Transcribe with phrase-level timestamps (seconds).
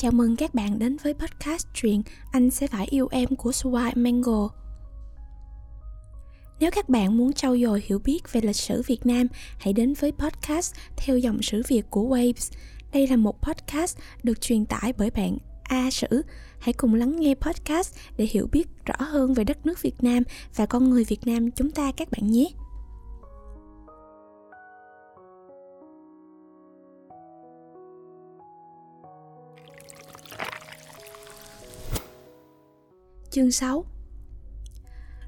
[0.00, 3.92] Chào mừng các bạn đến với podcast truyện Anh sẽ phải yêu em của Swai
[3.96, 4.48] Mango.
[6.60, 9.26] Nếu các bạn muốn trau dồi hiểu biết về lịch sử Việt Nam,
[9.58, 12.52] hãy đến với podcast Theo dòng sử Việt của Waves.
[12.92, 16.22] Đây là một podcast được truyền tải bởi bạn A Sử.
[16.58, 20.22] Hãy cùng lắng nghe podcast để hiểu biết rõ hơn về đất nước Việt Nam
[20.56, 22.46] và con người Việt Nam chúng ta các bạn nhé.
[33.40, 33.84] Chương 6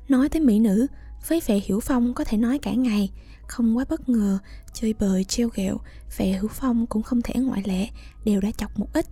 [0.08, 0.86] Nói tới mỹ nữ,
[1.28, 3.10] với vẻ hiểu phong có thể nói cả ngày,
[3.48, 4.38] không quá bất ngờ,
[4.74, 5.78] chơi bời, treo ghẹo,
[6.16, 7.88] vẻ hiểu phong cũng không thể ngoại lệ,
[8.24, 9.06] đều đã chọc một ít.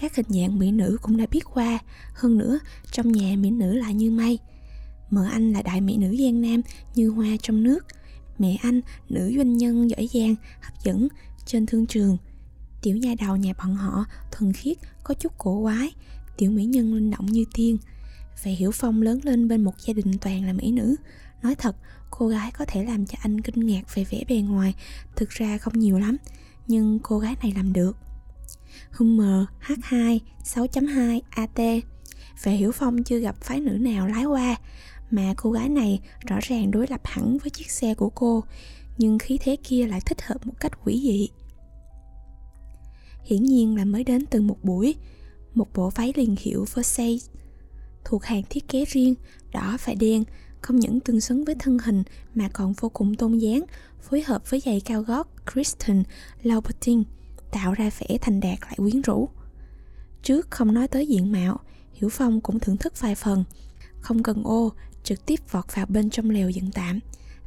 [0.00, 1.78] Các hình dạng mỹ nữ cũng đã biết qua,
[2.14, 2.58] hơn nữa
[2.92, 4.38] trong nhà mỹ nữ lại như mây.
[5.10, 6.62] Mợ anh là đại mỹ nữ Giang Nam
[6.94, 7.86] như hoa trong nước,
[8.38, 11.08] mẹ anh nữ doanh nhân giỏi giang, hấp dẫn
[11.46, 12.16] trên thương trường.
[12.82, 15.90] Tiểu nha đầu nhà bọn họ thuần khiết, có chút cổ quái,
[16.36, 17.78] tiểu mỹ nhân linh động như tiên–
[18.42, 20.96] về Hiểu Phong lớn lên bên một gia đình toàn là mỹ nữ.
[21.42, 21.76] Nói thật,
[22.10, 24.74] cô gái có thể làm cho anh kinh ngạc về vẻ bề ngoài
[25.16, 26.16] Thực ra không nhiều lắm
[26.66, 27.96] Nhưng cô gái này làm được.
[28.90, 31.84] Hummer H2 6.2 AT
[32.42, 34.56] Về Hiểu Phong chưa gặp phái nữ nào lái qua
[35.10, 38.44] Mà cô gái này rõ ràng đối lập hẳn với chiếc xe của cô
[38.98, 41.28] Nhưng khí thế kia lại thích hợp một cách quỷ dị.
[43.24, 44.94] Hiển nhiên là mới đến từ một buổi.
[45.54, 47.26] Một bộ váy liền hiệu Versace
[48.04, 49.14] thuộc hàng thiết kế riêng,
[49.52, 50.24] đỏ và đen,
[50.60, 52.02] không những tương xứng với thân hình
[52.34, 53.64] mà còn vô cùng tôn dáng,
[54.00, 56.02] phối hợp với giày cao gót Kristen
[56.42, 57.02] Louboutin
[57.50, 59.28] tạo ra vẻ thành đạt lại quyến rũ.
[60.22, 61.60] Trước không nói tới diện mạo,
[61.92, 63.44] Hiểu Phong cũng thưởng thức vài phần,
[64.00, 64.72] không cần ô,
[65.04, 67.00] trực tiếp vọt vào bên trong lều dựng tạm.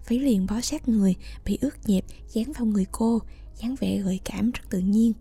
[0.08, 1.16] Váy liền bó sát người,
[1.46, 3.20] bị ướt nhẹp, dán vào người cô,
[3.58, 5.14] dáng vẻ gợi cảm rất tự nhiên.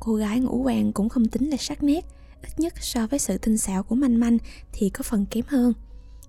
[0.00, 2.04] Cô gái ngũ quan cũng không tính là sắc nét,
[2.46, 4.38] ít nhất so với sự tinh xảo của manh manh
[4.72, 5.72] thì có phần kém hơn.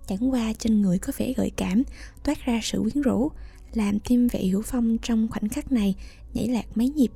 [0.07, 1.83] Chẳng qua trên người có vẻ gợi cảm,
[2.23, 3.31] toát ra sự quyến rũ,
[3.73, 5.95] làm tim vệ hữu phong trong khoảnh khắc này
[6.33, 7.11] nhảy lạc mấy nhịp.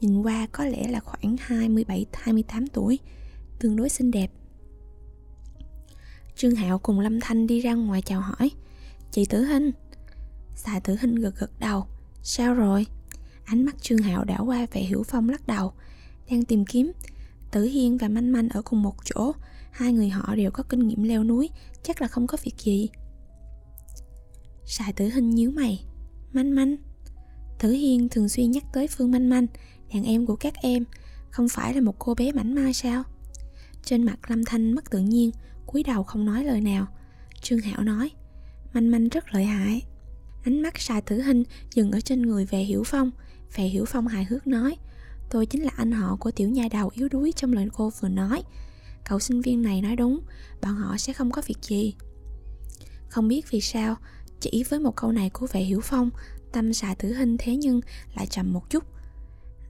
[0.00, 2.98] Nhìn qua có lẽ là khoảng 27-28 tuổi,
[3.58, 4.30] tương đối xinh đẹp.
[6.36, 8.50] Trương Hạo cùng Lâm Thanh đi ra ngoài chào hỏi.
[9.12, 9.70] Chị Tử Hinh
[10.56, 11.86] Xà Tử Hinh gật gật đầu.
[12.22, 12.86] Sao rồi?
[13.44, 15.72] Ánh mắt Trương Hạo đảo qua vệ hiểu phong lắc đầu.
[16.30, 16.92] Đang tìm kiếm.
[17.56, 19.32] Tử Hiên và Manh Manh ở cùng một chỗ.
[19.70, 21.50] Hai người họ đều có kinh nghiệm leo núi,
[21.82, 22.88] Chắc là không có việc gì.
[24.64, 25.84] Sài tử hình nhíu mày.
[26.32, 26.76] Manh Manh.
[27.58, 29.46] Tử Hiên thường xuyên nhắc tới Phương Manh Manh,
[29.94, 30.84] Đàn em của các em.
[31.30, 33.02] Không phải là một cô bé mảnh mai sao?
[33.84, 35.30] Trên mặt Lâm Thanh mất tự nhiên,
[35.66, 36.86] cúi đầu không nói lời nào.
[37.42, 38.10] Trương Hảo nói,
[38.72, 39.82] Manh Manh rất lợi hại.
[40.44, 41.44] Ánh mắt Sài tử hình
[41.74, 43.10] dừng ở trên người về Hiểu Phong.
[43.56, 44.76] Về Hiểu Phong hài hước nói
[45.30, 48.08] Tôi chính là anh họ của tiểu nha đầu yếu đuối trong lời cô vừa
[48.08, 48.42] nói.
[49.04, 50.20] Cậu sinh viên này nói đúng
[50.62, 51.94] Bọn họ sẽ không có việc gì.
[53.08, 53.96] Không biết vì sao
[54.40, 56.10] Chỉ với một câu này của vệ hiểu phong
[56.52, 57.80] Tâm xà tử hình thế nhưng
[58.14, 58.84] lại trầm một chút.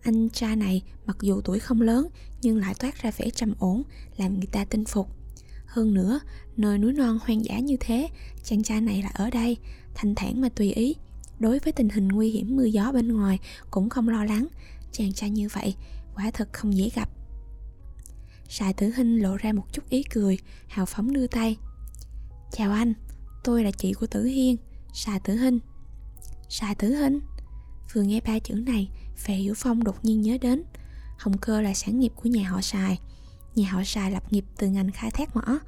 [0.03, 2.09] Anh cha này mặc dù tuổi không lớn
[2.43, 3.83] Nhưng lại toát ra vẻ trầm ổn
[4.17, 5.09] Làm người ta tin phục.
[5.67, 6.21] Hơn nữa,
[6.57, 8.09] nơi núi non hoang dã như thế
[8.45, 9.57] Chàng trai này là ở đây
[9.95, 10.97] Thanh thản mà tùy ý.
[11.39, 13.39] Đối với tình hình nguy hiểm mưa gió bên ngoài
[13.71, 14.47] Cũng không lo lắng
[14.93, 15.77] chàng trai như vậy,
[16.15, 17.09] quả thật không dễ gặp.
[18.49, 20.39] Sài tử hinh lộ ra một chút ý cười,
[20.69, 21.57] hào phóng đưa tay.
[22.53, 22.93] Chào anh,
[23.45, 24.57] tôi là chị của tử hiên,
[24.95, 25.59] sài tử hinh.
[26.49, 27.21] Sài tử hinh,
[27.93, 30.63] vừa nghe ba chữ này phệ hiểu phong đột nhiên nhớ đến.
[31.19, 32.99] Hồng cơ là sản nghiệp của nhà họ sài.
[33.55, 35.59] Nhà họ sài lập nghiệp từ ngành khai thác mỏ,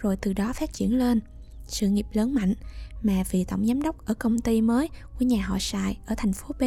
[0.00, 1.20] rồi từ đó phát triển lên
[1.66, 2.54] sự nghiệp lớn mạnh
[3.02, 4.88] mà vị tổng giám đốc ở công ty mới
[5.18, 6.62] của nhà họ Sài ở thành phố B,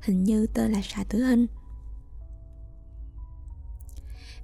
[0.00, 1.46] hình như tên là Sài Tử Hinh.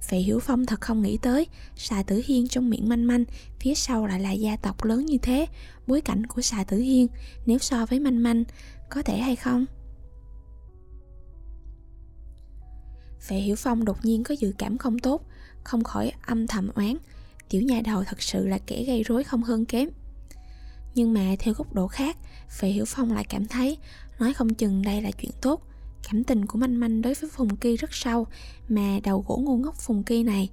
[0.09, 3.25] Vệ Hiểu Phong thật không nghĩ tới, Sài Tử Hiên trong miệng manh manh,
[3.59, 5.45] Phía sau lại là gia tộc lớn như thế,
[5.87, 7.07] Bối cảnh của Sài Tử Hiên,
[7.45, 8.43] Nếu so với manh manh,
[8.89, 9.65] Có thể hay không?
[13.27, 15.25] Vệ Hiểu Phong đột nhiên có dự cảm không tốt,
[15.63, 16.97] Không khỏi âm thầm oán
[17.51, 19.89] Tiểu nhà đầu thật sự là kẻ gây rối không hơn kém.
[20.95, 22.17] Nhưng mà theo góc độ khác
[22.59, 23.77] Vệ Hiểu Phong lại cảm thấy,
[24.19, 25.67] Nói không chừng đây là chuyện tốt.
[26.03, 28.27] Cảm tình của Manh Manh đối với Phùng Kỳ rất sâu,
[28.69, 30.49] Mà đầu gỗ ngu ngốc Phùng Kỳ này,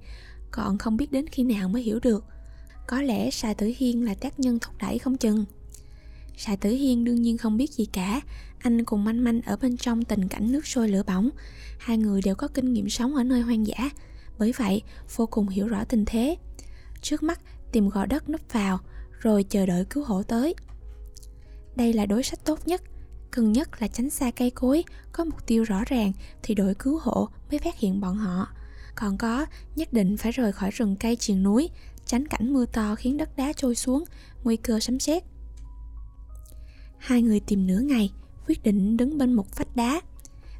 [0.51, 2.25] Còn không biết đến khi nào mới hiểu được.
[2.87, 5.45] Có lẽ xà Tử Hiên là tác nhân thúc đẩy không chừng.
[6.37, 8.21] Xà Tử Hiên đương nhiên không biết gì cả.
[8.59, 11.29] Anh cùng Manh Manh ở bên trong tình cảnh nước sôi lửa bỏng.
[11.79, 13.89] Hai người đều có kinh nghiệm sống ở nơi hoang dã.
[14.39, 14.81] Bởi vậy,
[15.15, 16.37] vô cùng hiểu rõ tình thế.
[17.01, 17.41] Trước mắt,
[17.71, 18.79] tìm gò đất nấp vào,
[19.19, 20.55] rồi chờ đợi cứu hộ tới.
[21.75, 22.81] Đây là đối sách tốt nhất.
[23.31, 26.11] Cần nhất là tránh xa cây cối, có mục tiêu rõ ràng
[26.43, 28.47] thì đội cứu hộ mới phát hiện bọn họ.
[28.95, 31.69] Còn có, nhất định phải rời khỏi rừng cây triền núi,
[32.05, 34.03] tránh cảnh mưa to khiến đất đá trôi xuống,
[34.43, 35.23] nguy cơ sấm sét.
[36.97, 38.11] Hai người tìm nửa ngày,
[38.47, 40.01] quyết định đứng bên một vách đá.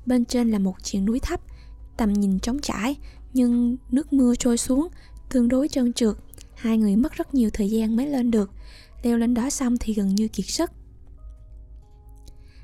[0.05, 1.39] Bên trên là một triền núi thấp,
[1.97, 2.97] tầm nhìn trống trải,
[3.33, 4.87] nhưng nước mưa trôi xuống,
[5.29, 6.15] tương đối trơn trượt
[6.59, 8.51] hai người mất rất nhiều thời gian mới lên được.
[9.03, 10.71] Leo lên đó xong thì gần như kiệt sức.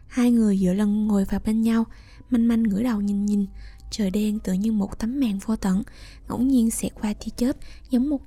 [0.08, 1.86] Hai người dựa lưng ngồi vào bên nhau,
[2.30, 3.46] manh manh ngửa đầu nhìn nhìn.
[3.92, 5.84] Trời đen tựa như một tấm màn vô tận,
[6.30, 7.56] ngẫu nhiên xẹt qua tia chớp
[7.90, 8.22] giống một,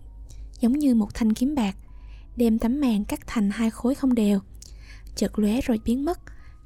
[0.61, 1.77] giống như một thanh kiếm bạc,
[2.37, 4.41] đem tấm màn cắt thành hai khối không đều.
[5.17, 6.19] Chợt lóe rồi biến mất,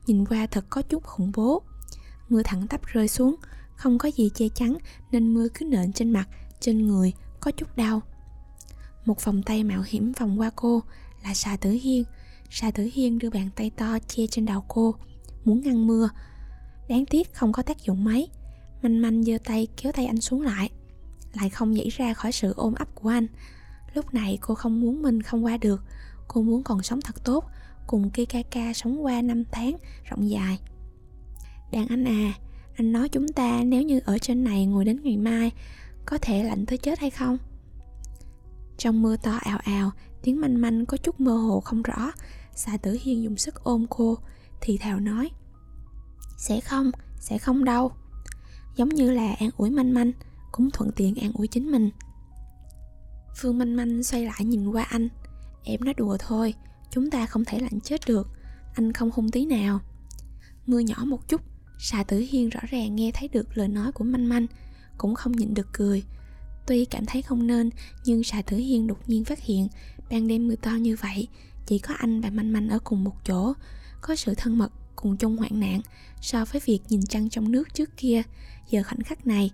[0.06, 1.62] nhìn qua thật có chút khủng bố.
[2.28, 3.36] Mưa thẳng tắp rơi xuống,
[3.76, 4.76] không có gì che chắn
[5.12, 6.28] nên mưa cứ nện trên mặt,
[6.60, 8.02] trên người có chút đau
[9.04, 10.82] một vòng tay mạo hiểm vòng qua cô
[11.24, 12.04] là xà tử hiên.
[12.50, 14.94] Xà tử hiên đưa bàn tay to che trên đầu cô,
[15.44, 16.08] muốn ngăn mưa.
[16.88, 18.28] Đáng tiếc không có tác dụng mấy.
[18.82, 20.70] Manh manh giơ tay kéo tay anh xuống lại.
[21.34, 23.26] Lại không nhảy ra khỏi sự ôm ấp của anh.
[23.94, 25.82] Lúc này cô không muốn mình không qua được.
[26.28, 27.44] Cô muốn còn sống thật tốt,
[27.86, 30.58] cùng Kikaka sống qua năm tháng, rộng dài.
[31.72, 32.34] Đàn anh à
[32.76, 35.50] anh nói chúng ta nếu như ở trên này ngồi đến ngày mai,
[36.06, 37.38] có thể lạnh tới chết hay không?
[38.78, 39.90] Trong mưa to ào ào,
[40.22, 42.12] tiếng manh manh có chút mơ hồ không rõ.
[42.54, 44.18] Xà tử hiên dùng sức ôm cô,
[44.60, 45.30] thì thào nói,
[46.38, 46.90] sẽ không
[47.20, 47.92] sẽ không đâu.
[48.76, 50.12] Giống như là an ủi manh manh,
[50.52, 51.90] cũng thuận tiện an ủi chính mình.
[53.36, 55.08] Phương manh manh xoay lại nhìn qua anh,
[55.64, 56.54] em nói đùa thôi,
[56.90, 58.28] chúng ta không thể lạnh chết được,
[58.74, 59.80] anh không hung tí nào.
[60.66, 61.40] Mưa nhỏ một chút
[61.78, 64.46] xà tử hiên rõ ràng nghe thấy được lời nói của manh manh,
[64.98, 66.04] cũng không nhịn được cười
[66.66, 67.70] tuy cảm thấy không nên,
[68.04, 69.68] nhưng xà tử hiên đột nhiên phát hiện,
[70.10, 71.28] ban đêm mưa to như vậy,
[71.66, 73.52] chỉ có anh và manh manh ở cùng một chỗ.
[74.00, 75.80] Có sự thân mật cùng chung hoạn nạn
[76.20, 78.22] so với việc nhìn trăng trong nước trước kia.
[78.70, 79.50] Giờ khoảnh khắc này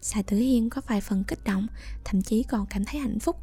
[0.00, 1.66] xà tử hiên có vài phần kích động,
[2.04, 3.36] thậm chí còn cảm thấy hạnh phúc.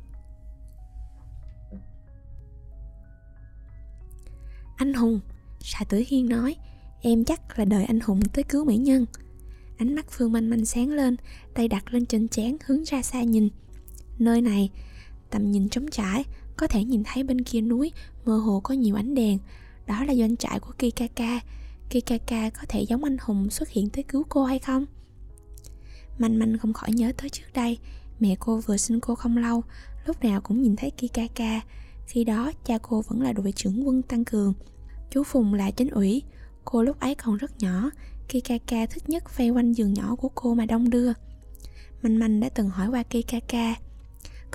[4.76, 5.20] Anh hùng
[5.60, 6.56] xà tử hiên nói,
[7.02, 9.06] em chắc là đợi anh hùng tới cứu mỹ nhân
[9.78, 11.16] ánh mắt phương manh manh sáng lên,
[11.54, 13.50] tay đặt lên trên chán hướng ra xa nhìn.
[14.20, 14.70] Nơi này,
[15.30, 16.24] tầm nhìn trống trải,
[16.58, 17.92] có thể nhìn thấy bên kia núi,
[18.26, 19.40] mơ hồ có nhiều ánh đèn.
[19.88, 21.40] Đó là doanh trại của kikaka
[21.90, 24.86] kikaka có thể giống anh hùng xuất hiện tới cứu cô hay không?
[26.18, 27.78] Manh manh không khỏi nhớ tới trước đây,
[28.20, 29.64] mẹ cô vừa sinh cô không lâu,
[30.06, 31.62] lúc nào cũng nhìn thấy kikaka
[32.08, 34.54] khi đó, cha cô vẫn là đội trưởng quân tăng cường.
[35.12, 36.24] Chú phùng là chính ủy,
[36.66, 37.90] cô lúc ấy còn rất nhỏ
[38.30, 41.12] kikaka thích nhất vây quanh giường nhỏ của cô mà đông đưa.
[42.02, 43.76] Manh manh đã từng hỏi qua kikaka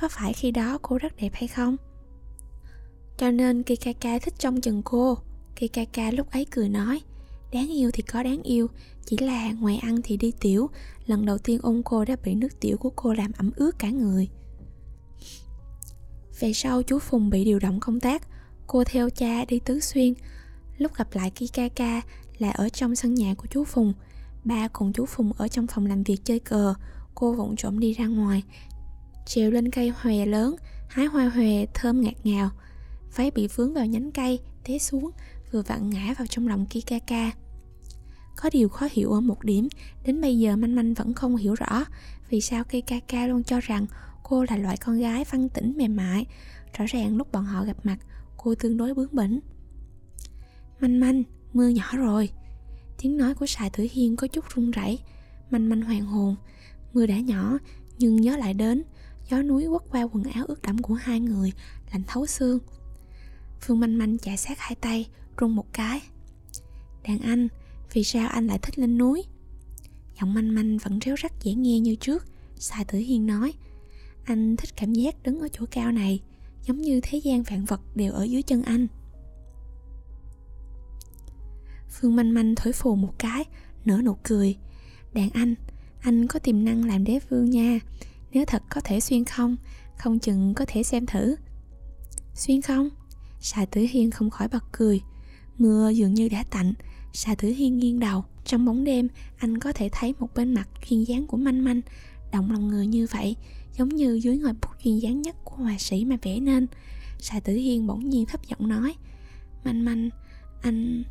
[0.00, 1.76] có phải khi đó cô rất đẹp hay không?
[3.18, 5.18] Cho nên Kikaka thích trong chừng cô
[5.56, 7.00] Kikaka lúc ấy cười nói,
[7.52, 8.66] Đáng yêu thì có đáng yêu,
[9.06, 10.70] Chỉ là ngoài ăn thì đi tiểu.
[11.06, 13.90] Lần đầu tiên ôm cô đã bị nước tiểu của cô làm ẩm ướt cả
[13.90, 14.28] người.
[16.40, 18.22] Về sau, chú Phùng bị điều động công tác,
[18.66, 20.14] Cô theo cha đi Tứ Xuyên.
[20.78, 22.02] Lúc gặp lại Kikaka
[22.40, 23.92] là ở trong sân nhà của chú Phùng.
[24.44, 26.74] Ba cùng chú Phùng ở trong phòng làm việc chơi cờ.
[27.14, 28.42] Cô vụng trộm đi ra ngoài,
[29.26, 30.56] Trèo lên cây hòe lớn,
[30.88, 32.50] Hái hoa hòe thơm ngạt ngào.
[33.16, 35.10] Váy bị vướng vào nhánh cây, té xuống,
[35.52, 37.30] vừa vặn ngã vào trong lòng kikaka.
[38.36, 39.68] Có điều khó hiểu ở một điểm,
[40.04, 41.84] đến bây giờ manh manh vẫn không hiểu rõ
[42.30, 43.86] vì sao kikaka luôn cho rằng
[44.22, 46.26] cô là loại con gái văn tĩnh mềm mại.
[46.78, 47.98] Rõ ràng lúc bọn họ gặp mặt,
[48.36, 49.40] cô tương đối bướng bỉnh.
[50.80, 52.30] Manh manh mưa nhỏ rồi.
[52.98, 54.98] Tiếng nói của sài Thử hiên có chút run rẩy,
[55.50, 56.36] manh manh hoàng hồn.
[56.92, 57.58] Mưa đã nhỏ,
[57.98, 58.82] nhưng nhớ lại đến,
[59.30, 61.52] gió núi quất qua quần áo ướt đẫm của hai người,
[61.92, 62.58] lạnh thấu xương.
[63.60, 65.08] Phương manh manh chạy sát hai tay
[65.40, 66.00] Rung một cái.
[67.02, 67.48] Đàn anh,
[67.92, 69.24] Vì sao anh lại thích lên núi?
[70.20, 72.26] Giọng manh manh vẫn réo rắt dễ nghe như trước,
[72.56, 73.52] sài tử hiên nói.
[74.24, 76.20] Anh thích cảm giác đứng ở chỗ cao này,
[76.66, 78.86] Giống như thế gian vạn vật đều ở dưới chân anh.
[82.00, 83.44] Phương manh manh thổi phù một cái,
[83.84, 84.56] Nở nụ cười.
[85.12, 85.54] Đàn anh
[86.00, 87.78] Anh có tiềm năng làm đế vương nha.
[88.32, 89.56] Nếu thật có thể xuyên không
[89.98, 91.36] Không chừng có thể xem thử.
[92.34, 92.88] Xuyên không?
[93.40, 95.00] Sa Tử Hiên không khỏi bật cười.
[95.58, 96.74] Mưa dường như đã tạnh.
[97.12, 98.24] Sa Tử Hiên nghiêng đầu.
[98.44, 101.80] Trong bóng đêm, anh có thể thấy một bên mặt duyên dáng của manh manh.
[102.32, 103.36] Động lòng người như vậy,
[103.76, 106.66] Giống như dưới ngòi bút duyên dáng nhất của họa sĩ mà vẽ nên.
[107.18, 108.94] Sa Tử Hiên bỗng nhiên thấp giọng nói,
[109.64, 110.10] Manh manh,
[110.62, 111.02] Anh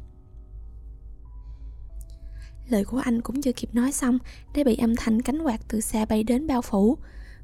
[2.69, 4.17] Lời của anh cũng chưa kịp nói xong,
[4.55, 6.97] Đã bị âm thanh cánh quạt từ xa bay đến bao phủ.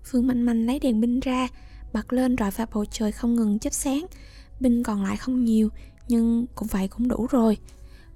[0.03, 1.48] Phương manh manh lấy đèn pin ra,
[1.94, 4.05] Bật lên rọi vào bầu trời không ngừng chớp sáng.
[4.60, 5.70] Binh còn lại không nhiều,
[6.08, 7.58] nhưng cũng vậy cũng đủ rồi.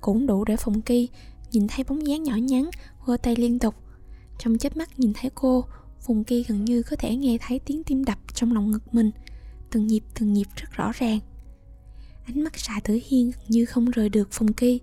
[0.01, 1.10] Cũng đủ để phùng kỳ
[1.51, 2.70] nhìn thấy bóng dáng nhỏ nhắn,
[3.06, 3.75] vơ tay liên tục.
[4.39, 5.66] Trong chớp mắt nhìn thấy cô,
[6.01, 9.12] Phùng Kỳ gần như có thể nghe thấy tiếng tim đập trong lòng ngực mình.
[9.72, 11.20] Từng nhịp từng nhịp rất rõ ràng.
[12.25, 14.80] Ánh mắt xà tử hiên gần như không rời được Phùng Kỳ.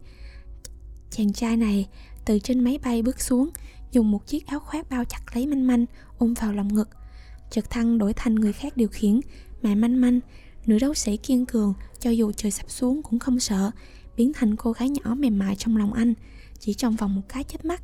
[1.10, 1.88] Chàng trai này
[2.26, 3.50] từ trên máy bay bước xuống,
[3.92, 5.86] Dùng một chiếc áo khoác bao chặt lấy manh manh,
[6.18, 6.88] Ôm vào lòng ngực.
[7.50, 9.20] Trực thăng đổi thành người khác điều khiển,
[9.62, 10.20] Mà manh manh,
[10.66, 13.70] Nữ đấu sĩ kiên cường, Cho dù trời sắp xuống cũng không sợ,
[14.16, 16.14] Biến thành cô gái nhỏ mềm mại trong lòng anh,
[16.58, 17.82] Chỉ trong vòng một cái chớp mắt.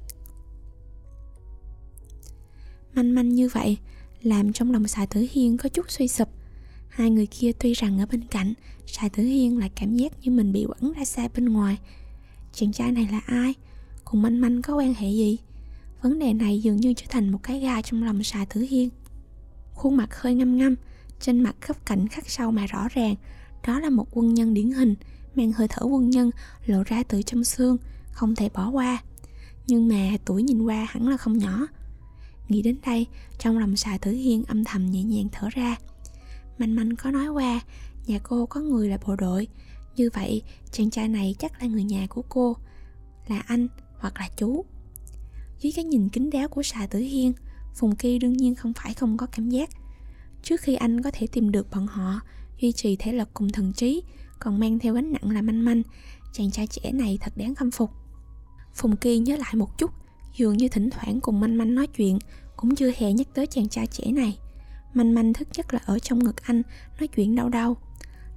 [2.94, 3.78] Manh manh như vậy,
[4.22, 6.28] Làm trong lòng xài tử hiên có chút suy sụp.
[6.88, 8.54] Hai người kia tuy rằng ở bên cạnh,
[8.86, 11.78] Sài Tử Hiên lại cảm giác như mình bị quẳng ra xa bên ngoài.
[12.52, 13.54] Chàng trai này là ai?
[14.12, 15.38] Cùng manh manh có quan hệ gì?
[16.02, 18.88] Vấn đề này dường như trở thành một cái gai trong lòng xà Tử Hiên.
[19.74, 20.74] Khuôn mặt hơi ngâm ngâm,
[21.20, 23.14] Trên mặt khớp cảnh khắc sâu mà rõ ràng.
[23.66, 24.94] Đó là một quân nhân điển hình,
[25.34, 26.30] Mang hơi thở quân nhân,
[26.66, 27.76] lộ ra từ trong xương,
[28.12, 29.02] Không thể bỏ qua.
[29.66, 31.66] Nhưng mà tuổi nhìn qua hẳn là không nhỏ.
[32.48, 33.06] Nghĩ đến đây,
[33.38, 35.76] Trong lòng xà Tử Hiên âm thầm nhẹ nhàng thở ra.
[36.58, 37.60] Manh Manh có nói qua,
[38.06, 39.48] Nhà cô có người là bộ đội.
[39.96, 40.42] Như vậy,
[40.72, 42.56] chàng trai này chắc là người nhà của cô.
[43.28, 43.68] Là anh
[44.02, 44.64] hoặc là chú.
[45.58, 47.32] Dưới cái nhìn kính đáo của xà tử hiên,
[47.74, 49.70] Phùng Kỳ đương nhiên không phải không có cảm giác.
[50.42, 52.20] Trước khi anh có thể tìm được bọn họ,
[52.60, 54.02] Duy trì thể lực cùng thần trí,
[54.38, 55.82] Còn mang theo gánh nặng là manh manh,
[56.32, 57.90] Chàng trai trẻ này thật đáng khâm phục.
[58.74, 59.90] Phùng Kỳ nhớ lại một chút,
[60.36, 62.18] Dường như thỉnh thoảng cùng manh manh nói chuyện,
[62.56, 64.38] Cũng chưa hề nhắc tới chàng trai trẻ này.
[64.94, 66.62] Manh manh thức nhất là ở trong ngực anh,
[66.98, 67.76] Nói chuyện đau đau.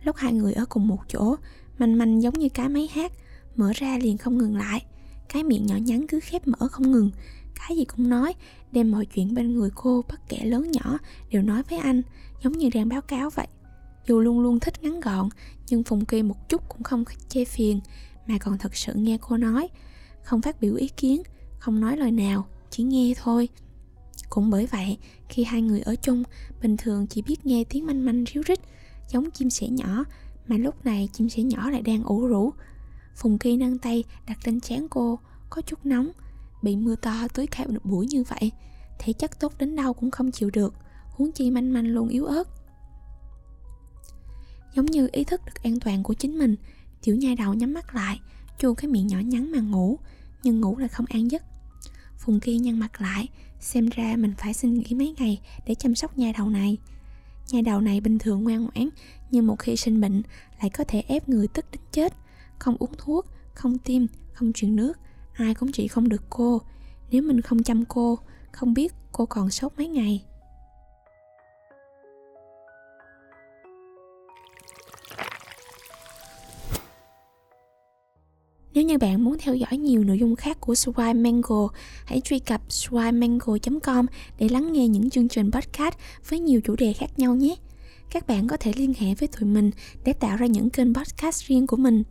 [0.04, 1.36] Lúc hai người ở cùng một chỗ,
[1.78, 3.12] Manh manh giống như cái máy hát,
[3.56, 4.86] Mở ra liền không ngừng lại.
[5.30, 7.12] Cái miệng nhỏ nhắn cứ khép mở không ngừng.
[7.56, 8.34] Cái gì cũng nói
[8.72, 10.98] Đem mọi chuyện bên người cô bất kể lớn nhỏ
[11.30, 12.02] Đều nói với anh
[12.44, 13.48] Giống như đang báo cáo vậy.
[14.08, 15.30] Dù luôn luôn thích ngắn gọn
[15.70, 17.80] Nhưng Phùng Kỳ một chút cũng không chê phiền
[18.28, 19.68] Mà còn thật sự nghe cô nói.
[20.24, 21.22] Không phát biểu ý kiến
[21.60, 23.50] Không nói lời nào Chỉ nghe thôi.
[24.30, 24.98] Cũng bởi vậy,
[25.30, 26.24] khi hai người ở chung,
[26.62, 28.60] bình thường chỉ biết nghe tiếng manh manh ríu rít,
[29.10, 30.04] giống chim sẻ nhỏ,
[30.48, 32.54] mà lúc này chim sẻ nhỏ lại đang ủ rũ.
[33.16, 35.20] Phùng Kỳ nâng tay đặt lên chén cô,
[35.50, 36.12] có chút nóng,
[36.62, 38.52] bị mưa to tưới cả một buổi như vậy,
[39.00, 40.74] thể chất tốt đến đâu cũng không chịu được,
[41.10, 42.48] huống chi manh manh luôn yếu ớt.
[44.76, 46.56] Giống như ý thức được an toàn của chính mình,
[47.02, 48.20] tiểu nhai đầu nhắm mắt lại,
[48.60, 50.00] chu cái miệng nhỏ nhắn mà ngủ,
[50.44, 51.44] nhưng ngủ là không an giấc.
[52.18, 53.30] Phùng Kỳ nhăn mặt lại,
[53.66, 56.78] Xem ra mình phải xin nghỉ mấy ngày để chăm sóc nha đầu này.
[57.50, 58.90] Nha đầu này bình thường ngoan ngoãn
[59.32, 60.22] Nhưng một khi sinh bệnh
[60.62, 62.14] lại có thể ép người tức đến chết.
[62.60, 64.02] Không uống thuốc, không tiêm,
[64.34, 64.94] không truyền nước
[65.34, 66.62] Ai cũng chỉ không được cô
[67.12, 68.20] Nếu mình không chăm cô
[68.52, 70.26] Không biết cô còn sốt mấy ngày
[78.76, 81.68] Nếu như bạn muốn theo dõi nhiều nội dung khác của Swine Mango,
[82.06, 84.06] hãy truy cập swaimango com
[84.40, 85.96] để lắng nghe những chương trình podcast
[86.30, 87.56] với nhiều chủ đề khác nhau nhé.
[88.12, 89.72] Các bạn có thể liên hệ với tụi mình
[90.06, 92.04] để tạo ra những kênh podcast riêng của mình.